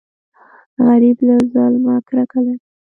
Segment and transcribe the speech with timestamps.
[0.85, 2.63] غریب له ظلمه کرکه لري